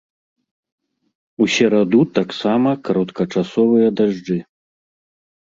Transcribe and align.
У 1.45 1.47
сераду 1.55 2.01
таксама 2.19 2.69
кароткачасовыя 2.89 3.87
дажджы. 4.01 4.39